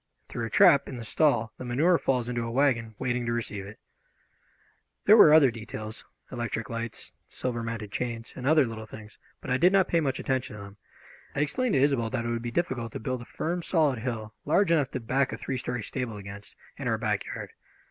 Through 0.29 0.47
a 0.47 0.49
trap 0.49 0.89
in 0.89 0.97
the 0.97 1.03
stall 1.03 1.53
the 1.59 1.63
manure 1.63 1.99
falls 1.99 2.27
into 2.27 2.41
a 2.43 2.49
wagon 2.49 2.95
waiting 2.97 3.23
to 3.27 3.31
receive 3.31 3.67
it. 3.67 3.77
There 5.05 5.15
were 5.15 5.31
other 5.31 5.51
details 5.51 6.05
electric 6.31 6.71
lights, 6.71 7.13
silver 7.29 7.61
mounted 7.61 7.91
chains, 7.91 8.33
and 8.35 8.47
other 8.47 8.65
little 8.65 8.87
things 8.87 9.19
but 9.41 9.51
I 9.51 9.57
did 9.57 9.71
not 9.71 9.87
pay 9.87 9.99
much 9.99 10.17
attention 10.17 10.55
to 10.55 10.61
them. 10.63 10.77
I 11.35 11.41
explained 11.41 11.73
to 11.73 11.79
Isobel 11.83 12.09
that 12.09 12.25
it 12.25 12.29
would 12.29 12.41
be 12.41 12.49
difficult 12.49 12.93
to 12.93 12.99
build 12.99 13.21
a 13.21 13.25
firm, 13.25 13.61
solid 13.61 13.99
hill, 13.99 14.33
large 14.43 14.71
enough 14.71 14.89
to 14.89 14.99
back 14.99 15.31
a 15.31 15.37
three 15.37 15.57
story 15.57 15.83
stable 15.83 16.17
against, 16.17 16.55
in 16.77 16.87
our 16.87 16.97
backyard. 16.97 17.51